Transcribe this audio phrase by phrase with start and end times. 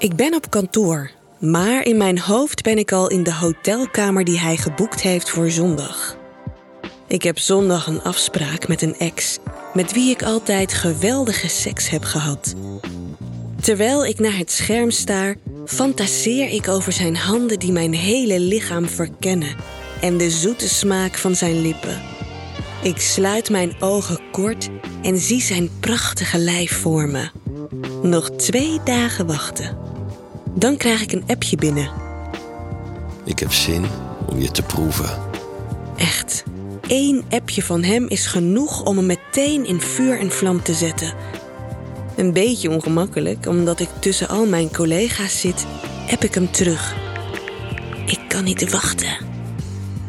[0.00, 4.38] Ik ben op kantoor, maar in mijn hoofd ben ik al in de hotelkamer die
[4.38, 6.16] hij geboekt heeft voor zondag.
[7.06, 9.38] Ik heb zondag een afspraak met een ex,
[9.74, 12.54] met wie ik altijd geweldige seks heb gehad.
[13.60, 15.36] Terwijl ik naar het scherm staar,
[15.66, 19.56] fantaseer ik over zijn handen die mijn hele lichaam verkennen
[20.00, 22.09] en de zoete smaak van zijn lippen.
[22.82, 24.68] Ik sluit mijn ogen kort
[25.02, 27.30] en zie zijn prachtige lijf voor me.
[28.02, 29.78] Nog twee dagen wachten.
[30.54, 31.90] Dan krijg ik een appje binnen.
[33.24, 33.84] Ik heb zin
[34.28, 35.18] om je te proeven.
[35.96, 36.44] Echt.
[36.88, 41.14] Eén appje van hem is genoeg om me meteen in vuur en vlam te zetten.
[42.16, 45.66] Een beetje ongemakkelijk, omdat ik tussen al mijn collega's zit,
[46.10, 46.94] app ik hem terug.
[48.06, 49.16] Ik kan niet wachten.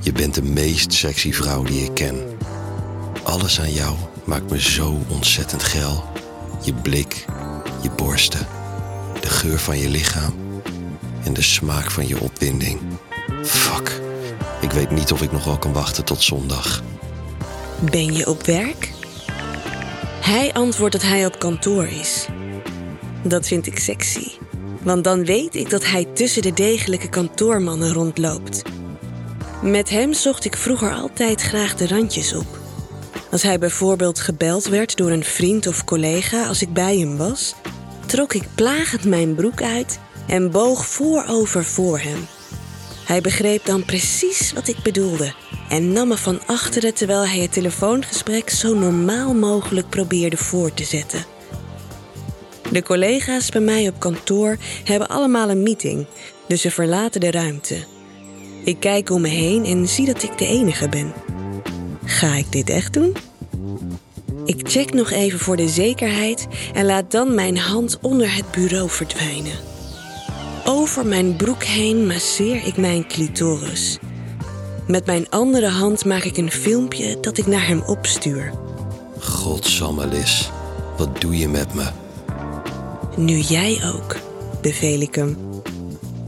[0.00, 2.31] Je bent de meest sexy vrouw die ik ken.
[3.32, 6.04] Alles aan jou maakt me zo ontzettend geil.
[6.64, 7.24] Je blik,
[7.82, 8.46] je borsten,
[9.20, 10.34] de geur van je lichaam
[11.24, 12.80] en de smaak van je opwinding.
[13.42, 14.00] Fuck,
[14.60, 16.82] ik weet niet of ik nog wel kan wachten tot zondag.
[17.90, 18.92] Ben je op werk?
[20.20, 22.26] Hij antwoordt dat hij op kantoor is.
[23.22, 24.28] Dat vind ik sexy,
[24.82, 28.62] want dan weet ik dat hij tussen de degelijke kantoormannen rondloopt.
[29.62, 32.61] Met hem zocht ik vroeger altijd graag de randjes op.
[33.32, 37.54] Als hij bijvoorbeeld gebeld werd door een vriend of collega als ik bij hem was,
[38.06, 42.26] trok ik plagend mijn broek uit en boog voorover voor hem.
[43.04, 45.34] Hij begreep dan precies wat ik bedoelde
[45.68, 50.84] en nam me van achteren terwijl hij het telefoongesprek zo normaal mogelijk probeerde voor te
[50.84, 51.24] zetten.
[52.70, 56.06] De collega's bij mij op kantoor hebben allemaal een meeting,
[56.48, 57.84] dus ze verlaten de ruimte.
[58.64, 61.31] Ik kijk om me heen en zie dat ik de enige ben.
[62.04, 63.16] Ga ik dit echt doen?
[64.44, 68.90] Ik check nog even voor de zekerheid en laat dan mijn hand onder het bureau
[68.90, 69.52] verdwijnen.
[70.64, 73.98] Over mijn broek heen masseer ik mijn clitoris.
[74.86, 78.52] Met mijn andere hand maak ik een filmpje dat ik naar hem opstuur.
[79.18, 80.50] Godsamme Liz,
[80.96, 81.88] wat doe je met me?
[83.16, 84.16] Nu jij ook,
[84.60, 85.36] beveel ik hem.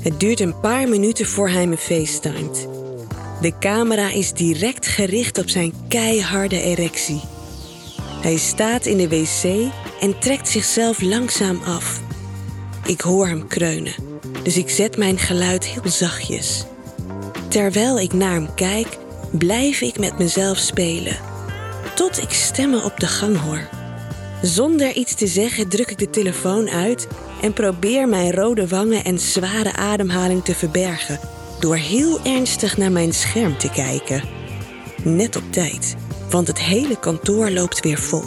[0.00, 2.68] Het duurt een paar minuten voor hij me facetimet.
[3.42, 7.20] De camera is direct gericht op zijn keiharde erectie.
[8.20, 12.00] Hij staat in de wc en trekt zichzelf langzaam af.
[12.86, 13.94] Ik hoor hem kreunen,
[14.42, 16.64] dus ik zet mijn geluid heel zachtjes.
[17.48, 18.98] Terwijl ik naar hem kijk,
[19.30, 21.16] blijf ik met mezelf spelen.
[21.94, 23.68] Tot ik stemmen op de gang hoor.
[24.42, 27.06] Zonder iets te zeggen druk ik de telefoon uit
[27.40, 31.31] en probeer mijn rode wangen en zware ademhaling te verbergen
[31.62, 34.22] door heel ernstig naar mijn scherm te kijken.
[35.02, 35.96] Net op tijd,
[36.30, 38.24] want het hele kantoor loopt weer vol.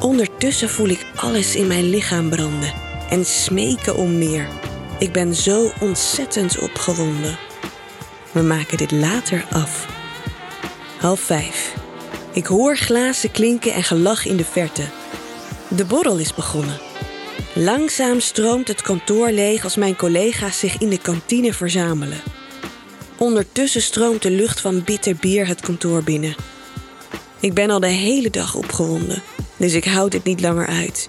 [0.00, 2.72] Ondertussen voel ik alles in mijn lichaam branden
[3.08, 4.48] en smeken om meer.
[4.98, 7.38] Ik ben zo ontzettend opgewonden.
[8.32, 9.86] We maken dit later af.
[10.98, 11.74] Half vijf.
[12.32, 14.84] Ik hoor glazen klinken en gelach in de verte.
[15.68, 16.89] De borrel is begonnen.
[17.54, 22.20] Langzaam stroomt het kantoor leeg als mijn collega's zich in de kantine verzamelen.
[23.18, 26.34] Ondertussen stroomt de lucht van bitter bier het kantoor binnen.
[27.40, 29.22] Ik ben al de hele dag opgewonden,
[29.56, 31.08] dus ik houd het niet langer uit.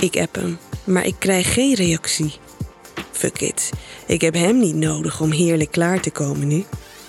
[0.00, 2.32] Ik app hem, maar ik krijg geen reactie.
[3.10, 3.70] Fuck it,
[4.06, 6.64] ik heb hem niet nodig om heerlijk klaar te komen nu.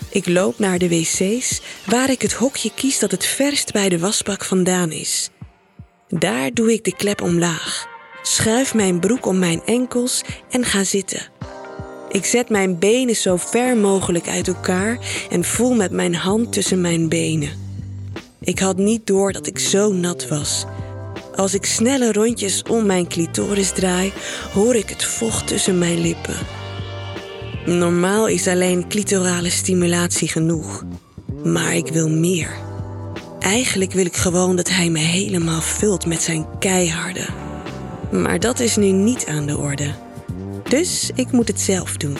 [0.09, 3.99] Ik loop naar de wc's, waar ik het hokje kies dat het verst bij de
[3.99, 5.29] wasbak vandaan is.
[6.07, 7.87] Daar doe ik de klep omlaag,
[8.27, 11.21] schuif mijn broek om mijn enkels en ga zitten.
[12.09, 14.99] Ik zet mijn benen zo ver mogelijk uit elkaar
[15.29, 17.49] en voel met mijn hand tussen mijn benen.
[18.39, 20.65] Ik had niet door dat ik zo nat was.
[21.35, 24.13] Als ik snelle rondjes om mijn clitoris draai,
[24.53, 26.37] hoor ik het vocht tussen mijn lippen.
[27.65, 30.83] Normaal is alleen clitorale stimulatie genoeg.
[31.43, 32.49] Maar ik wil meer.
[33.39, 37.44] Eigenlijk wil ik gewoon dat hij me helemaal vult met zijn keiharde.
[38.11, 39.93] Maar dat is nu niet aan de orde.
[40.63, 42.17] Dus ik moet het zelf doen.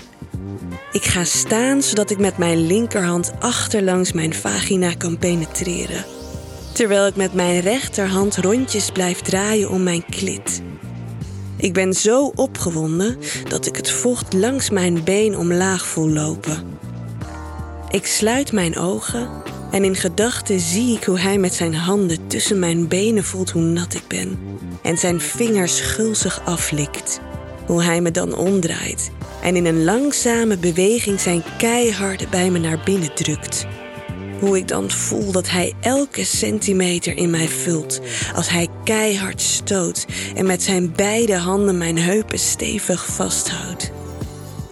[0.92, 6.06] Ik ga staan zodat ik met mijn linkerhand achterlangs mijn vagina kan penetreren.
[6.74, 10.62] Terwijl ik met mijn rechterhand rondjes blijf draaien om mijn klit.
[11.58, 13.18] Ik ben zo opgewonden
[13.48, 16.64] dat ik het vocht langs mijn been omlaag voel lopen.
[17.90, 19.30] Ik sluit mijn ogen
[19.72, 23.62] en in gedachten zie ik hoe hij met zijn handen tussen mijn benen voelt hoe
[23.62, 24.40] nat ik ben
[24.82, 27.20] en zijn vingers gulzig aflikt.
[27.66, 32.82] Hoe hij me dan omdraait en in een langzame beweging zijn keiharde bij me naar
[32.86, 33.66] binnen drukt.
[34.40, 38.02] Hoe ik dan voel dat hij elke centimeter in mij vult
[38.36, 43.92] als hij keihard stoot en met zijn beide handen mijn heupen stevig vasthoudt.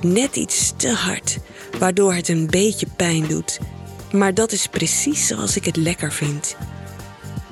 [0.01, 1.39] Net iets te hard,
[1.80, 3.60] waardoor het een beetje pijn doet.
[4.13, 6.56] Maar dat is precies zoals ik het lekker vind.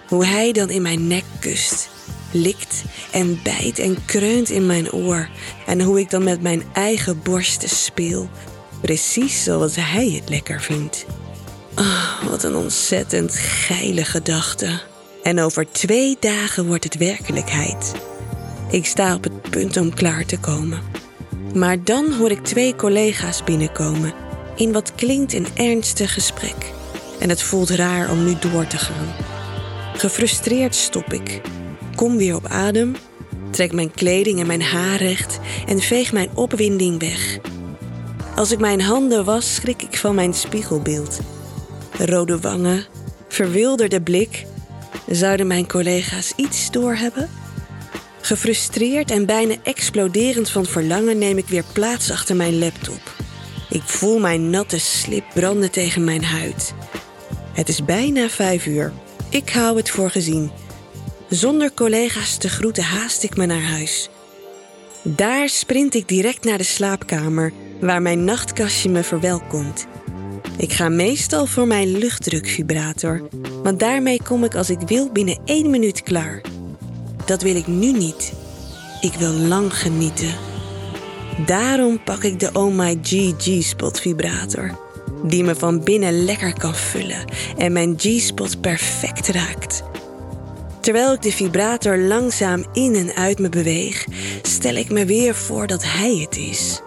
[0.07, 1.89] Hoe hij dan in mijn nek kust,
[2.31, 5.29] likt en bijt en kreunt in mijn oor.
[5.65, 8.29] En hoe ik dan met mijn eigen borsten speel,
[8.81, 11.05] precies zoals hij het lekker vindt.
[11.75, 14.81] Oh, wat een ontzettend geile gedachte.
[15.23, 17.91] En over twee dagen wordt het werkelijkheid.
[18.69, 20.81] Ik sta op het punt om klaar te komen.
[21.53, 24.29] Maar dan hoor ik twee collega's binnenkomen
[24.61, 26.71] in wat klinkt een ernstig gesprek.
[27.19, 29.13] En het voelt raar om nu door te gaan.
[29.93, 31.41] Gefrustreerd stop ik,
[31.95, 32.95] kom weer op adem,
[33.49, 37.37] trek mijn kleding en mijn haar recht en veeg mijn opwinding weg.
[38.35, 41.19] Als ik mijn handen was, schrik ik van mijn spiegelbeeld.
[41.97, 42.85] Rode wangen,
[43.27, 44.45] verwilderde blik.
[45.09, 47.29] Zouden mijn collega's iets doorhebben?
[48.21, 53.19] Gefrustreerd en bijna exploderend van verlangen neem ik weer plaats achter mijn laptop.
[53.71, 56.73] Ik voel mijn natte slip branden tegen mijn huid.
[57.53, 58.93] Het is bijna vijf uur.
[59.29, 60.51] Ik hou het voor gezien.
[61.29, 64.09] Zonder collega's te groeten haast ik me naar huis.
[65.01, 69.87] Daar sprint ik direct naar de slaapkamer, waar mijn nachtkastje me verwelkomt.
[70.57, 73.27] Ik ga meestal voor mijn luchtdrukvibrator,
[73.63, 76.41] want daarmee kom ik als ik wil binnen één minuut klaar.
[77.25, 78.33] Dat wil ik nu niet.
[79.01, 80.50] Ik wil lang genieten.
[81.45, 84.77] Daarom pak ik de Oh My G-G-spot vibrator.
[85.23, 87.25] Die me van binnen lekker kan vullen
[87.57, 89.83] en mijn G-spot perfect raakt.
[90.79, 94.05] Terwijl ik de vibrator langzaam in en uit me beweeg,
[94.41, 96.81] stel ik me weer voor dat hij het is.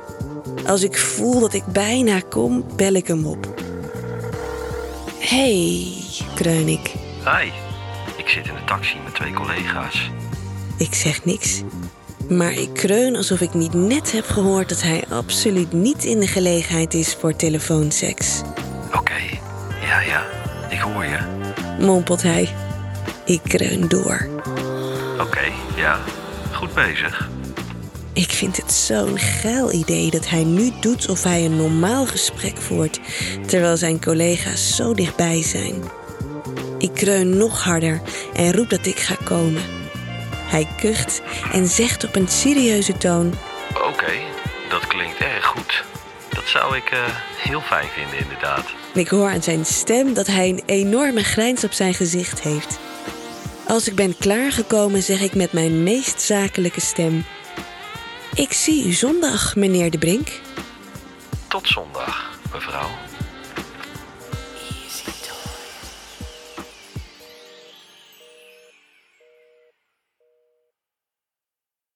[0.67, 3.55] Als ik voel dat ik bijna kom, bel ik hem op.
[5.19, 5.93] Hey,
[6.35, 6.95] kreun ik.
[7.25, 7.51] Hi,
[8.17, 10.11] ik zit in de taxi met twee collega's.
[10.79, 11.63] Ik zeg niks.
[12.29, 16.27] Maar ik kreun alsof ik niet net heb gehoord dat hij absoluut niet in de
[16.27, 18.41] gelegenheid is voor telefoonseks.
[18.95, 19.21] Oké,
[19.83, 20.23] ja, ja,
[20.71, 21.19] ik hoor je.
[21.81, 22.49] Mompelt hij.
[23.25, 24.29] Ik kreun door.
[25.21, 25.99] Oké, ja,
[26.53, 27.29] goed bezig.
[28.13, 32.57] Ik vind het zo'n geil idee dat hij nu doet of hij een normaal gesprek
[32.57, 33.01] voert,
[33.47, 35.75] terwijl zijn collega's zo dichtbij zijn.
[36.79, 38.01] Ik kreun nog harder
[38.35, 39.63] en roep dat ik ga komen.
[40.45, 43.35] Hij kucht en zegt op een serieuze toon:
[43.89, 44.13] Oké,
[44.69, 45.85] dat klinkt erg goed.
[46.29, 46.99] Dat zou ik eh,
[47.37, 48.65] heel fijn vinden, inderdaad.
[48.95, 52.79] Ik hoor aan zijn stem dat hij een enorme grijns op zijn gezicht heeft.
[53.67, 57.25] Als ik ben klaargekomen, zeg ik met mijn meest zakelijke stem:
[58.35, 60.29] Ik zie u zondag, meneer De Brink.
[61.49, 63.04] Tot zondag, mevrouw.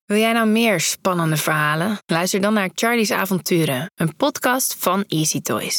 [0.09, 1.99] Wil jij nou meer spannende verhalen?
[2.07, 5.77] Luister dan naar Charlie's Avonturen, een podcast van Easy Toys.